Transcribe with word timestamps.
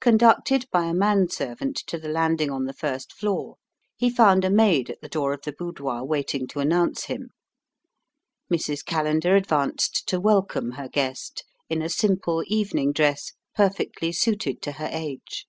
Conducted 0.00 0.64
by 0.70 0.86
a 0.86 0.94
man 0.94 1.28
servant 1.28 1.76
to 1.88 1.98
the 1.98 2.08
landing 2.08 2.50
on 2.50 2.64
the 2.64 2.72
first 2.72 3.12
floor, 3.12 3.56
he 3.98 4.08
found 4.08 4.42
a 4.42 4.48
maid 4.48 4.88
at 4.88 5.02
the 5.02 5.10
door 5.10 5.34
of 5.34 5.42
the 5.42 5.52
boudoir 5.52 6.02
waiting 6.04 6.46
to 6.46 6.60
announce 6.60 7.04
him. 7.04 7.28
Mrs. 8.50 8.82
Callender 8.82 9.36
advanced 9.36 10.08
to 10.08 10.20
welcome 10.20 10.70
her 10.70 10.88
guest, 10.88 11.44
in 11.68 11.82
a 11.82 11.90
simple 11.90 12.42
evening 12.46 12.92
dress, 12.94 13.32
perfectly 13.54 14.10
suited 14.10 14.62
to 14.62 14.72
her 14.72 14.88
age. 14.90 15.46